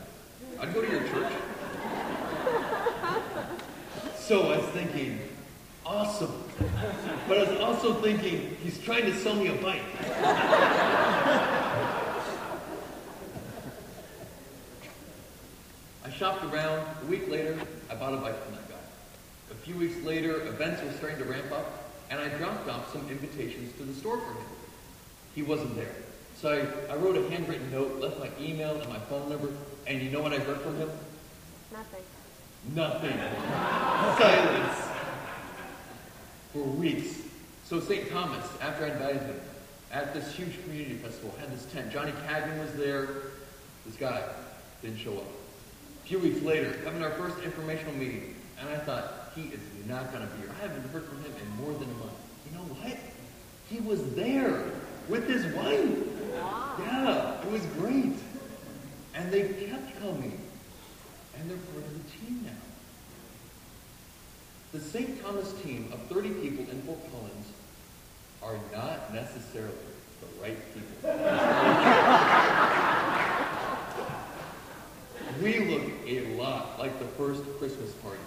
I'd 0.61 0.73
go 0.73 0.83
to 0.83 0.91
your 0.91 1.03
church. 1.09 1.33
so 4.17 4.53
I 4.53 4.59
was 4.59 4.67
thinking, 4.69 5.19
awesome. 5.85 6.33
But 7.29 7.39
I 7.39 7.51
was 7.51 7.61
also 7.61 7.95
thinking, 7.95 8.57
he's 8.63 8.79
trying 8.79 9.07
to 9.07 9.15
sell 9.15 9.35
me 9.35 9.49
a 9.49 9.55
bike. 9.55 9.83
I 16.05 16.11
shopped 16.11 16.45
around. 16.45 16.87
A 17.03 17.07
week 17.07 17.29
later, 17.29 17.59
I 17.91 17.95
bought 17.95 18.15
a 18.15 18.19
bike 18.19 18.43
from 18.45 18.55
that 18.55 18.69
guy. 18.69 18.75
A 19.51 19.55
few 19.55 19.77
weeks 19.77 19.97
later, 20.05 20.47
events 20.47 20.83
were 20.83 20.93
starting 20.93 21.19
to 21.19 21.25
ramp 21.25 21.51
up, 21.53 21.91
and 22.11 22.21
I 22.21 22.29
dropped 22.29 22.69
off 22.69 22.93
some 22.93 23.09
invitations 23.09 23.77
to 23.79 23.85
the 23.85 23.95
store 23.95 24.19
for 24.19 24.33
him. 24.33 24.47
He 25.35 25.43
wasn't 25.43 25.75
there. 25.77 25.95
So 26.37 26.51
I, 26.51 26.93
I 26.93 26.97
wrote 26.97 27.17
a 27.17 27.29
handwritten 27.31 27.71
note, 27.71 28.01
left 28.01 28.19
my 28.19 28.29
email 28.41 28.77
and 28.81 28.89
my 28.89 28.99
phone 28.99 29.29
number, 29.29 29.49
and 29.87 30.03
you 30.03 30.11
know 30.11 30.21
what 30.21 30.33
I 30.33 30.39
heard 30.39 30.61
from 30.61 30.77
him? 30.77 30.91
Nothing. 31.73 32.03
Nothing. 32.75 33.19
Silence. 34.21 34.79
For 36.53 36.63
weeks. 36.63 37.23
So 37.65 37.81
St. 37.81 38.11
Thomas, 38.11 38.47
after 38.61 38.85
I 38.85 38.91
invited 38.91 39.23
him, 39.23 39.41
at 39.91 40.13
this 40.13 40.35
huge 40.35 40.61
community 40.65 40.95
festival, 40.95 41.35
had 41.39 41.53
this 41.53 41.65
tent. 41.67 41.93
Johnny 41.93 42.13
Cagney 42.27 42.59
was 42.59 42.73
there. 42.75 43.09
This 43.87 43.97
guy 43.97 44.23
didn't 44.83 44.99
show 44.99 45.13
up. 45.13 45.25
A 46.05 46.07
few 46.07 46.19
weeks 46.19 46.43
later, 46.43 46.77
having 46.85 47.03
our 47.03 47.11
first 47.11 47.39
informational 47.45 47.95
meeting, 47.95 48.35
and 48.61 48.69
I 48.69 48.79
thought, 48.79 49.33
he 49.35 49.43
is 49.43 49.61
not 49.89 50.13
going 50.13 50.27
to 50.27 50.33
be 50.35 50.43
here. 50.43 50.51
I 50.59 50.63
haven't 50.67 50.89
heard 50.91 51.05
from 51.05 51.23
him 51.23 51.33
in 51.41 51.65
more 51.65 51.73
than 51.73 51.89
a 51.89 51.95
month. 51.95 52.13
You 52.51 52.59
know 52.59 52.65
what? 52.65 52.99
He 53.71 53.81
was 53.81 54.15
there 54.15 54.65
with 55.09 55.29
his 55.29 55.47
wife. 55.55 56.14
Yeah, 56.35 57.41
it 57.41 57.51
was 57.51 57.65
great. 57.79 58.17
And 59.15 59.33
they 59.33 59.43
kept 59.43 59.99
coming. 60.01 60.41
And 61.39 61.51
they're 61.51 61.57
part 61.57 61.85
of 61.85 61.93
the 61.93 62.11
team 62.11 62.43
now. 62.45 62.51
The 64.73 64.81
St. 64.81 65.23
Thomas 65.23 65.53
team 65.63 65.89
of 65.93 66.01
30 66.09 66.31
people 66.35 66.65
in 66.71 66.83
Fort 66.83 66.99
Collins 67.13 67.47
are 68.43 68.59
not 68.73 69.15
necessarily 69.15 69.73
the 70.21 70.27
right 70.43 70.59
people. 70.75 70.97
we 75.43 75.59
look 75.71 75.91
a 76.07 76.35
lot 76.37 76.79
like 76.79 76.99
the 76.99 77.05
first 77.05 77.43
Christmas 77.59 77.93
party. 77.95 78.19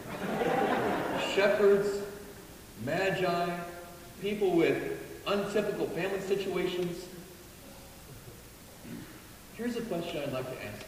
Shepherds, 1.36 1.90
magi, 2.86 3.50
people 4.22 4.56
with 4.56 4.78
untypical 5.28 5.88
family 5.88 6.22
situations. 6.22 7.06
Here's 9.58 9.76
a 9.76 9.82
question 9.82 10.22
I'd 10.22 10.34
like 10.34 10.46
to 10.46 10.66
ask 10.68 10.86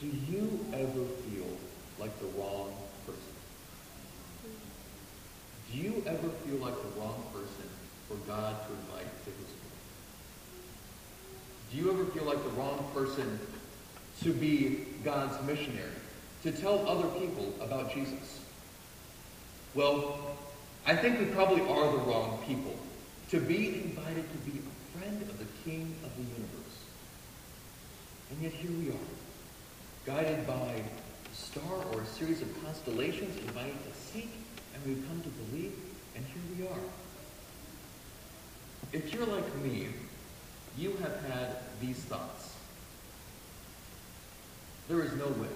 you. 0.00 0.10
Do 0.10 0.16
you 0.30 0.60
ever 0.74 1.06
feel 1.24 1.46
like 1.98 2.18
the 2.20 2.26
wrong 2.38 2.74
person? 3.06 3.32
Do 5.72 5.78
you 5.78 6.02
ever 6.06 6.28
feel 6.28 6.56
like 6.56 6.74
the 6.74 7.00
wrong 7.00 7.24
person 7.32 7.70
for 8.08 8.16
God 8.28 8.56
to 8.66 8.72
invite 8.74 9.24
to 9.24 9.30
his 9.30 9.48
home? 9.48 9.72
Do 11.70 11.78
you 11.78 11.90
ever 11.92 12.04
feel 12.10 12.24
like 12.24 12.44
the 12.44 12.50
wrong 12.50 12.90
person 12.92 13.40
to 14.22 14.32
be 14.34 14.84
God's 15.02 15.42
missionary, 15.46 15.88
to 16.42 16.52
tell 16.52 16.86
other 16.86 17.08
people 17.18 17.54
about 17.62 17.94
Jesus? 17.94 18.40
Well, 19.74 20.36
I 20.84 20.94
think 20.94 21.20
we 21.20 21.24
probably 21.26 21.62
are 21.62 21.90
the 21.90 22.02
wrong 22.04 22.42
people 22.46 22.76
to 23.30 23.40
be 23.40 23.68
invited 23.68 24.30
to 24.30 24.50
be 24.50 24.58
a 24.58 24.98
friend 24.98 25.22
of 25.22 25.38
the 25.38 25.46
King 25.64 25.94
of 26.04 26.14
the 26.16 26.22
universe. 26.22 26.71
And 28.32 28.42
yet 28.42 28.52
here 28.52 28.70
we 28.70 28.88
are, 28.88 29.08
guided 30.06 30.46
by 30.46 30.54
a 30.54 31.34
star 31.34 31.84
or 31.92 32.00
a 32.00 32.06
series 32.06 32.40
of 32.40 32.64
constellations 32.64 33.36
invited 33.36 33.76
to 33.84 33.98
seek, 34.00 34.30
and 34.74 34.82
we've 34.86 35.06
come 35.06 35.20
to 35.20 35.28
believe, 35.28 35.74
and 36.16 36.24
here 36.24 36.42
we 36.56 36.66
are. 36.66 36.80
If 38.94 39.12
you're 39.12 39.26
like 39.26 39.54
me, 39.56 39.88
you 40.78 40.96
have 41.02 41.22
had 41.26 41.56
these 41.82 41.98
thoughts. 41.98 42.54
There 44.88 45.02
is 45.02 45.12
no 45.12 45.26
way 45.26 45.52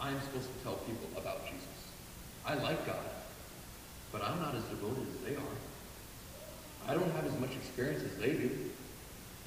I'm 0.00 0.20
supposed 0.22 0.48
to 0.52 0.64
tell 0.64 0.74
people 0.78 1.08
about 1.16 1.46
Jesus. 1.46 1.68
I 2.44 2.54
like 2.54 2.84
God, 2.86 3.06
but 4.10 4.24
I'm 4.24 4.40
not 4.40 4.56
as 4.56 4.64
devoted 4.64 5.06
as 5.14 5.20
they 5.20 5.36
are. 5.36 5.56
I 6.88 6.94
don't 6.94 7.12
have 7.12 7.24
as 7.24 7.38
much 7.38 7.52
experience 7.52 8.02
as 8.02 8.16
they 8.18 8.32
do. 8.32 8.50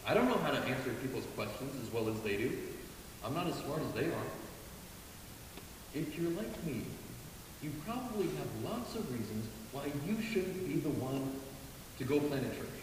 I 0.06 0.14
don't 0.14 0.28
know 0.28 0.38
how 0.38 0.52
to 0.52 0.58
answer 0.58 0.92
people's 1.02 1.28
questions 1.36 1.76
as 1.82 1.94
well 1.94 2.10
as 2.10 2.20
they 2.22 2.38
do. 2.38 2.58
I'm 3.24 3.36
not 3.36 3.48
as 3.48 3.56
smart 3.56 3.82
as 3.82 3.94
they 3.94 4.08
are. 4.08 4.30
If 5.94 6.18
you're 6.18 6.32
like 6.32 6.66
me, 6.66 6.82
you 7.62 7.72
probably 7.86 8.26
have 8.26 8.64
lots 8.64 8.96
of 8.96 9.12
reasons 9.12 9.48
why 9.72 9.86
you 10.08 10.22
shouldn't 10.22 10.68
be 10.68 10.80
the 10.80 10.90
one 10.90 11.32
to 12.00 12.04
go 12.04 12.20
plant 12.20 12.46
a 12.46 12.50
church, 12.50 12.82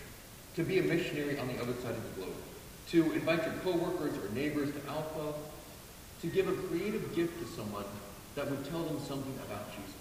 to 0.55 0.63
be 0.63 0.79
a 0.79 0.83
missionary 0.83 1.39
on 1.39 1.49
the 1.49 1.61
other 1.61 1.75
side 1.83 1.97
of 1.97 2.15
the 2.15 2.23
globe, 2.23 2.37
to 2.91 3.13
invite 3.13 3.43
your 3.45 3.55
coworkers 3.65 4.17
or 4.17 4.33
neighbors 4.35 4.71
to 4.71 4.89
Alpha, 4.89 5.35
to 6.21 6.27
give 6.29 6.49
a 6.49 6.53
creative 6.69 7.15
gift 7.17 7.39
to 7.41 7.47
someone 7.57 7.85
that 8.37 8.49
would 8.49 8.65
tell 8.71 8.83
them 8.85 8.99
something 9.01 9.35
about 9.47 9.73
Jesus. 9.73 9.95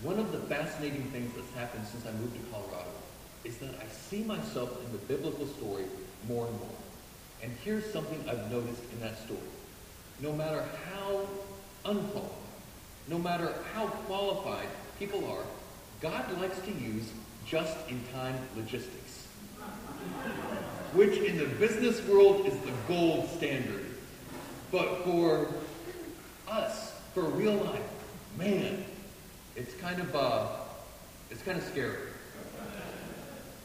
One 0.00 0.18
of 0.18 0.32
the 0.32 0.38
fascinating 0.38 1.04
things 1.12 1.32
that's 1.36 1.52
happened 1.52 1.86
since 1.86 2.06
I 2.06 2.12
moved 2.12 2.34
to 2.34 2.50
Colorado 2.50 2.90
is 3.44 3.56
that 3.58 3.70
I 3.70 3.86
see 3.88 4.22
myself 4.22 4.70
in 4.84 4.92
the 4.92 4.98
biblical 4.98 5.46
story 5.46 5.84
more 6.28 6.46
and 6.46 6.58
more. 6.60 6.68
And 7.42 7.52
here's 7.64 7.90
something 7.92 8.24
I've 8.28 8.50
noticed 8.50 8.82
in 8.92 9.00
that 9.00 9.18
story. 9.24 9.40
No 10.20 10.32
matter 10.32 10.64
how 10.90 11.26
unqualified, 11.84 12.30
no 13.08 13.18
matter 13.18 13.52
how 13.74 13.86
qualified 13.86 14.68
people 14.98 15.24
are, 15.30 15.42
God 16.00 16.40
likes 16.40 16.58
to 16.60 16.70
use 16.70 17.10
just-in-time 17.46 18.36
logistics. 18.56 19.26
Which 20.94 21.18
in 21.18 21.38
the 21.38 21.46
business 21.46 22.06
world 22.06 22.46
is 22.46 22.54
the 22.58 22.72
gold 22.86 23.28
standard. 23.30 23.86
But 24.70 25.04
for 25.04 25.48
us, 26.48 26.92
for 27.14 27.22
real 27.22 27.54
life, 27.54 27.80
man, 28.38 28.84
it's 29.56 29.74
kind 29.74 30.00
of 30.00 30.14
uh, 30.14 30.46
it's 31.30 31.42
kind 31.42 31.58
of 31.58 31.64
scary. 31.64 32.11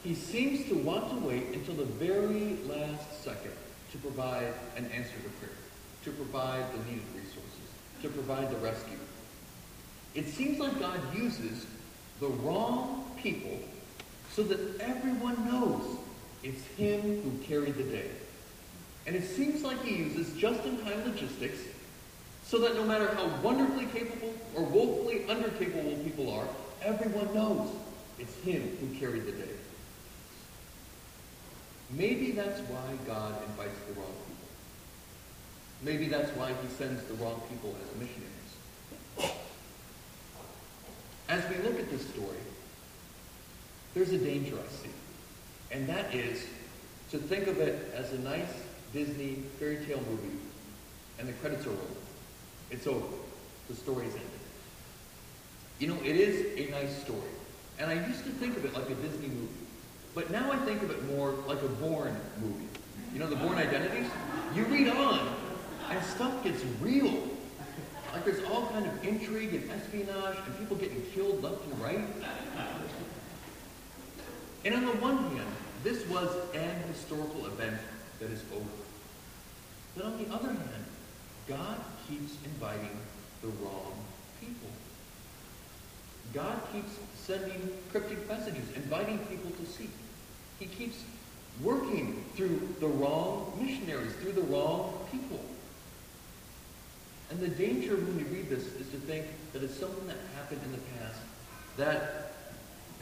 He 0.04 0.14
seems 0.14 0.68
to 0.68 0.74
want 0.76 1.10
to 1.10 1.26
wait 1.26 1.48
until 1.52 1.74
the 1.74 1.84
very 1.84 2.56
last 2.66 3.22
second 3.22 3.52
to 3.92 3.98
provide 3.98 4.52
an 4.76 4.86
answer 4.86 5.12
to 5.12 5.28
prayer, 5.40 5.56
to 6.04 6.10
provide 6.12 6.64
the 6.72 6.78
needed 6.90 7.04
resources, 7.14 7.42
to 8.02 8.08
provide 8.08 8.50
the 8.50 8.56
rescue. 8.58 8.98
It 10.14 10.28
seems 10.28 10.58
like 10.58 10.78
God 10.78 11.00
uses 11.16 11.66
the 12.20 12.28
wrong 12.28 13.10
people 13.22 13.58
so 14.34 14.42
that 14.44 14.80
everyone 14.80 15.44
knows 15.46 15.98
it's 16.42 16.64
him 16.76 17.22
who 17.22 17.30
carried 17.46 17.76
the 17.76 17.82
day. 17.82 18.10
And 19.06 19.16
it 19.16 19.24
seems 19.24 19.62
like 19.62 19.82
he 19.82 19.96
uses 19.96 20.32
just-in-time 20.36 21.04
logistics 21.04 21.60
So 22.48 22.56
that 22.60 22.76
no 22.76 22.84
matter 22.84 23.08
how 23.14 23.28
wonderfully 23.42 23.84
capable 23.92 24.32
or 24.54 24.62
woefully 24.62 25.20
undercapable 25.28 26.02
people 26.02 26.32
are, 26.32 26.48
everyone 26.82 27.34
knows 27.34 27.68
it's 28.18 28.34
him 28.36 28.74
who 28.80 28.98
carried 28.98 29.26
the 29.26 29.32
day. 29.32 29.50
Maybe 31.90 32.32
that's 32.32 32.60
why 32.62 32.94
God 33.06 33.34
invites 33.46 33.78
the 33.86 33.94
wrong 33.94 34.12
people. 34.12 34.48
Maybe 35.82 36.08
that's 36.08 36.30
why 36.36 36.52
he 36.60 36.68
sends 36.76 37.02
the 37.04 37.14
wrong 37.14 37.40
people 37.48 37.74
as 37.82 38.00
missionaries. 38.00 39.34
As 41.28 41.48
we 41.50 41.56
look 41.62 41.78
at 41.78 41.90
this 41.90 42.06
story, 42.08 42.36
there's 43.94 44.10
a 44.12 44.18
danger 44.18 44.56
I 44.56 44.68
see. 44.70 44.90
And 45.70 45.86
that 45.88 46.14
is 46.14 46.46
to 47.10 47.18
think 47.18 47.46
of 47.46 47.58
it 47.58 47.92
as 47.94 48.12
a 48.12 48.18
nice 48.18 48.52
Disney 48.92 49.36
fairy 49.58 49.84
tale 49.86 50.00
movie 50.10 50.38
and 51.18 51.28
the 51.28 51.32
credits 51.34 51.66
are 51.66 51.70
rolled. 51.70 51.96
It's 52.70 52.86
over. 52.86 53.16
The 53.68 53.74
story's 53.74 54.12
ended. 54.12 54.28
You 55.78 55.88
know, 55.88 55.98
it 56.02 56.16
is 56.16 56.58
a 56.58 56.70
nice 56.70 56.96
story. 57.02 57.20
And 57.78 57.90
I 57.90 58.06
used 58.06 58.24
to 58.24 58.30
think 58.30 58.56
of 58.56 58.64
it 58.64 58.74
like 58.74 58.88
a 58.90 58.94
Disney 58.94 59.28
movie. 59.28 59.57
But 60.18 60.32
now 60.32 60.50
I 60.50 60.56
think 60.56 60.82
of 60.82 60.90
it 60.90 61.04
more 61.14 61.30
like 61.46 61.62
a 61.62 61.68
Bourne 61.68 62.16
movie. 62.40 62.66
You 63.12 63.20
know, 63.20 63.30
the 63.30 63.36
Bourne 63.36 63.56
Identities? 63.56 64.10
You 64.52 64.64
read 64.64 64.88
on, 64.88 65.32
and 65.90 66.04
stuff 66.04 66.42
gets 66.42 66.60
real. 66.80 67.22
Like 68.12 68.24
there's 68.24 68.42
all 68.50 68.66
kind 68.66 68.84
of 68.84 69.04
intrigue 69.04 69.54
and 69.54 69.70
espionage 69.70 70.36
and 70.44 70.58
people 70.58 70.76
getting 70.76 71.00
killed 71.14 71.40
left 71.40 71.64
and 71.66 71.80
right. 71.80 72.00
And 74.64 74.74
on 74.74 74.86
the 74.86 74.92
one 74.94 75.18
hand, 75.18 75.52
this 75.84 76.04
was 76.08 76.34
an 76.52 76.82
historical 76.92 77.46
event 77.46 77.78
that 78.18 78.32
is 78.32 78.42
over. 78.52 78.66
But 79.94 80.04
on 80.06 80.18
the 80.18 80.34
other 80.34 80.48
hand, 80.48 80.84
God 81.46 81.76
keeps 82.08 82.32
inviting 82.44 82.98
the 83.40 83.48
wrong 83.62 83.92
people. 84.40 84.68
God 86.34 86.60
keeps 86.72 86.98
sending 87.14 87.70
cryptic 87.92 88.26
messages, 88.28 88.64
inviting 88.74 89.18
people 89.20 89.52
to 89.52 89.64
seek. 89.64 89.90
He 90.58 90.66
keeps 90.66 91.04
working 91.62 92.24
through 92.34 92.74
the 92.80 92.86
wrong 92.86 93.52
missionaries, 93.60 94.12
through 94.14 94.32
the 94.32 94.42
wrong 94.42 95.06
people. 95.10 95.40
And 97.30 97.40
the 97.40 97.48
danger 97.48 97.94
when 97.94 98.16
we 98.16 98.22
read 98.24 98.48
this 98.48 98.64
is 98.64 98.88
to 98.90 98.96
think 98.96 99.26
that 99.52 99.62
it's 99.62 99.78
something 99.78 100.06
that 100.06 100.16
happened 100.34 100.60
in 100.64 100.72
the 100.72 100.78
past 100.98 101.20
that 101.76 102.32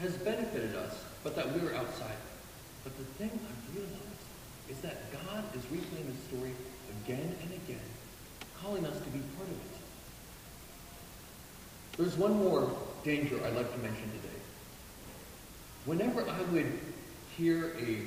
has 0.01 0.15
benefited 0.17 0.75
us, 0.75 1.03
but 1.23 1.35
that 1.35 1.51
we're 1.53 1.73
outside. 1.73 2.17
But 2.83 2.97
the 2.97 3.05
thing 3.15 3.31
I've 3.33 3.75
realized 3.75 4.03
is 4.69 4.79
that 4.79 5.11
God 5.11 5.43
is 5.55 5.61
replaying 5.65 6.07
the 6.07 6.35
story 6.35 6.51
again 7.03 7.35
and 7.41 7.51
again, 7.51 7.81
calling 8.61 8.85
us 8.85 8.97
to 8.97 9.09
be 9.09 9.19
part 9.37 9.47
of 9.47 9.55
it. 9.55 9.77
There's 11.97 12.17
one 12.17 12.37
more 12.37 12.69
danger 13.03 13.39
I'd 13.43 13.55
like 13.55 13.71
to 13.71 13.79
mention 13.79 14.03
today. 14.11 14.39
Whenever 15.85 16.29
I 16.29 16.41
would 16.51 16.71
hear 17.37 17.75
a 17.79 17.99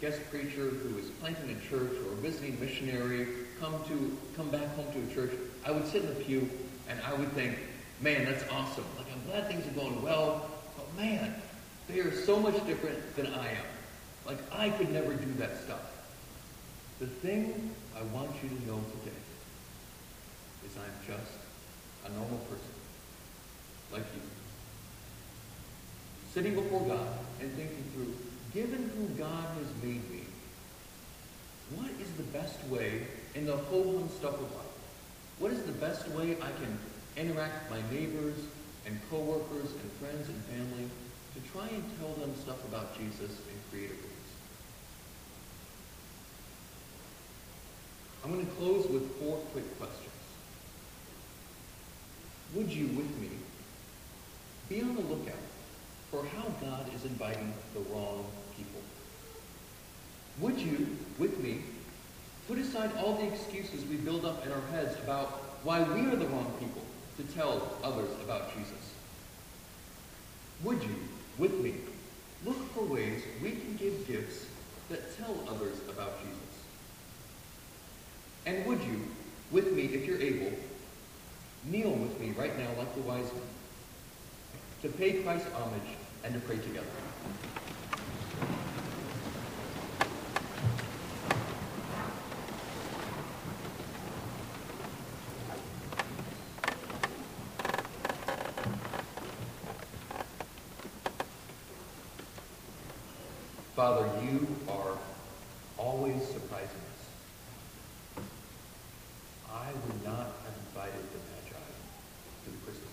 guest 0.00 0.20
preacher 0.30 0.68
who 0.68 0.98
is 0.98 1.08
planting 1.20 1.50
a 1.50 1.68
church 1.68 1.92
or 2.04 2.12
a 2.12 2.16
visiting 2.16 2.58
missionary 2.58 3.28
come 3.60 3.74
to 3.86 4.18
come 4.36 4.50
back 4.50 4.74
home 4.74 4.86
to 4.92 5.10
a 5.10 5.14
church, 5.14 5.38
I 5.64 5.70
would 5.70 5.86
sit 5.86 6.02
in 6.02 6.08
the 6.08 6.16
pew 6.16 6.50
and 6.88 6.98
I 7.06 7.14
would 7.14 7.30
think, 7.32 7.56
man, 8.00 8.24
that's 8.24 8.42
awesome. 8.50 8.84
Like 8.98 9.06
I'm 9.12 9.24
glad 9.30 9.46
things 9.46 9.64
are 9.66 9.80
going 9.80 10.02
well, 10.02 10.50
but 10.76 10.86
man, 10.96 11.34
they 11.88 12.00
are 12.00 12.10
so 12.10 12.40
much 12.40 12.54
different 12.66 13.14
than 13.14 13.26
I 13.26 13.50
am. 13.50 13.64
Like 14.26 14.38
I 14.52 14.70
could 14.70 14.92
never 14.92 15.14
do 15.14 15.32
that 15.34 15.62
stuff. 15.62 15.80
The 16.98 17.06
thing 17.06 17.70
I 17.96 18.02
want 18.14 18.30
you 18.42 18.48
to 18.48 18.66
know 18.66 18.80
today 19.00 19.16
is 20.66 20.76
I'm 20.76 21.06
just 21.06 21.32
a 22.06 22.08
normal 22.10 22.38
person, 22.38 22.74
like 23.92 24.04
you. 24.14 24.22
Sitting 26.34 26.54
before 26.54 26.80
God 26.80 27.08
and 27.40 27.52
thinking 27.52 27.84
through, 27.94 28.14
given 28.54 28.90
who 28.96 29.06
God 29.18 29.48
has 29.56 29.82
made 29.82 30.08
me, 30.10 30.24
what 31.74 31.90
is 32.00 32.10
the 32.12 32.22
best 32.24 32.62
way 32.68 33.06
in 33.34 33.46
the 33.46 33.56
whole 33.56 33.98
hum 33.98 34.08
stuff 34.10 34.34
of 34.34 34.42
life? 34.42 34.78
What 35.38 35.52
is 35.52 35.62
the 35.62 35.72
best 35.72 36.06
way 36.10 36.36
I 36.36 36.50
can 36.60 36.78
interact 37.16 37.70
with 37.70 37.82
my 37.82 37.90
neighbors 37.94 38.36
and 38.86 39.00
coworkers 39.10 39.70
and 39.70 39.92
friends 39.92 40.28
and 40.28 40.36
family 40.44 40.88
to 41.34 41.52
try 41.52 41.66
and 41.68 41.82
tell 41.98 42.12
them 42.14 42.34
stuff 42.42 42.62
about 42.68 42.98
Jesus 42.98 43.30
in 43.30 43.56
creative 43.70 43.96
ways? 43.96 44.12
I'm 48.24 48.32
going 48.32 48.46
to 48.46 48.52
close 48.52 48.86
with 48.86 49.18
four 49.18 49.38
quick 49.52 49.78
questions. 49.78 50.08
Would 52.54 52.70
you, 52.70 52.86
with 52.88 53.18
me, 53.18 53.30
be 54.68 54.82
on 54.82 54.94
the 54.94 55.00
lookout 55.00 55.51
for 56.12 56.22
how 56.36 56.44
God 56.60 56.84
is 56.94 57.06
inviting 57.06 57.54
the 57.72 57.80
wrong 57.90 58.26
people? 58.54 58.82
Would 60.40 60.58
you, 60.58 60.86
with 61.18 61.38
me, 61.40 61.62
put 62.46 62.58
aside 62.58 62.90
all 62.98 63.14
the 63.16 63.26
excuses 63.26 63.86
we 63.86 63.96
build 63.96 64.26
up 64.26 64.44
in 64.44 64.52
our 64.52 64.60
heads 64.70 64.94
about 65.02 65.28
why 65.64 65.82
we 65.82 66.02
are 66.02 66.16
the 66.16 66.26
wrong 66.26 66.52
people 66.60 66.82
to 67.16 67.22
tell 67.34 67.78
others 67.82 68.10
about 68.22 68.54
Jesus? 68.54 68.92
Would 70.64 70.82
you, 70.82 70.96
with 71.38 71.58
me, 71.60 71.76
look 72.44 72.58
for 72.74 72.84
ways 72.84 73.22
we 73.42 73.52
can 73.52 73.76
give 73.76 74.06
gifts 74.06 74.44
that 74.90 75.16
tell 75.16 75.34
others 75.48 75.78
about 75.88 76.18
Jesus? 76.20 76.38
And 78.44 78.66
would 78.66 78.82
you, 78.82 79.00
with 79.50 79.72
me, 79.72 79.84
if 79.84 80.04
you're 80.04 80.20
able, 80.20 80.52
kneel 81.64 81.92
with 81.92 82.20
me 82.20 82.34
right 82.36 82.58
now 82.58 82.68
like 82.76 82.94
the 82.94 83.00
wise 83.00 83.32
men, 83.32 83.42
to 84.82 84.88
pay 84.88 85.22
Christ 85.22 85.46
homage 85.54 85.96
and 86.24 86.34
to 86.34 86.40
pray 86.40 86.56
together. 86.56 86.86
Father, 103.74 104.08
you 104.22 104.46
are 104.68 104.96
always 105.76 106.22
surprising 106.28 106.68
us. 106.68 108.22
I 109.50 109.72
would 109.72 110.04
not 110.04 110.28
have 110.44 110.54
invited 110.68 111.02
the 111.10 111.18
Magi 111.18 111.64
to 112.44 112.50
the 112.50 112.58
Christmas 112.64 112.91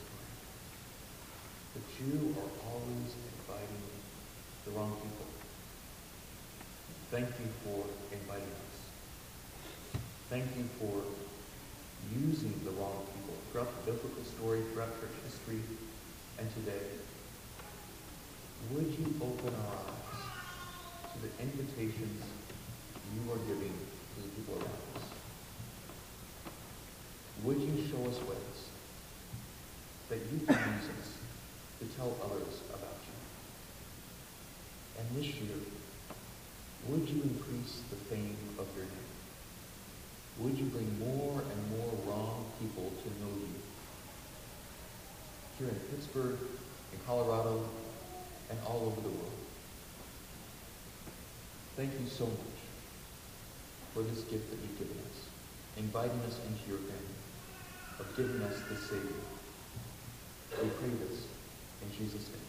you 2.07 2.33
are 2.39 2.51
always 2.71 3.11
inviting 3.11 3.83
the 4.65 4.71
wrong 4.71 4.95
people. 5.03 5.27
Thank 7.11 7.27
you 7.27 7.49
for 7.65 7.83
inviting 8.15 8.47
us. 8.47 8.77
Thank 10.29 10.45
you 10.55 10.63
for 10.79 11.03
using 12.15 12.53
the 12.63 12.71
wrong 12.71 13.03
people 13.13 13.35
throughout 13.51 13.67
the 13.83 13.91
biblical 13.91 14.23
story, 14.23 14.61
throughout 14.71 14.95
church 15.01 15.17
history, 15.25 15.59
and 16.39 16.47
today. 16.55 16.87
Would 18.71 18.87
you 18.95 19.13
open 19.21 19.53
our 19.67 19.75
eyes 19.75 21.13
to 21.13 21.19
the 21.19 21.31
invitations 21.43 22.23
you 23.13 23.31
are 23.33 23.39
giving 23.39 23.73
to 23.73 24.21
the 24.21 24.29
people 24.39 24.55
around 24.55 24.87
us? 24.95 25.03
Would 27.43 27.59
you 27.59 27.75
show 27.91 28.07
us 28.07 28.19
ways 28.23 28.59
that 30.09 30.19
you 30.31 30.45
can 30.45 30.55
use 30.55 30.89
us 31.01 31.18
to 31.79 31.85
tell 31.95 32.15
others 32.23 32.61
about 32.69 32.99
you? 33.07 33.15
And 34.99 35.07
this 35.15 35.33
year, 35.35 35.57
would 36.87 37.07
you 37.07 37.21
increase 37.23 37.81
the 37.89 37.95
fame 37.95 38.37
of 38.57 38.67
your 38.75 38.85
name? 38.85 39.09
Would 40.39 40.57
you 40.57 40.65
bring 40.65 40.99
more 40.99 41.41
and 41.41 41.77
more 41.77 41.91
wrong 42.05 42.45
people 42.59 42.91
to 42.91 43.09
know 43.23 43.31
you? 43.31 43.55
Here 45.57 45.67
in 45.69 45.75
Pittsburgh, 45.91 46.39
in 46.93 46.99
Colorado, 47.05 47.63
and 48.49 48.59
all 48.65 48.85
over 48.87 49.01
the 49.01 49.09
world. 49.09 49.39
Thank 51.75 51.91
you 51.99 52.07
so 52.07 52.25
much 52.25 52.59
for 53.93 54.03
this 54.03 54.21
gift 54.21 54.49
that 54.49 54.59
you've 54.61 54.79
given 54.79 54.97
us, 55.09 55.27
inviting 55.77 56.19
us 56.27 56.39
into 56.47 56.69
your 56.69 56.79
family, 56.79 57.19
of 57.99 58.15
giving 58.15 58.41
us 58.41 58.55
the 58.69 58.75
Savior. 58.75 59.23
We 60.61 60.69
pray 60.69 60.89
this 61.07 61.23
in 61.81 61.91
Jesus' 61.91 62.29
name. 62.29 62.48